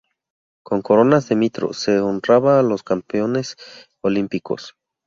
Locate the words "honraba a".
1.99-2.63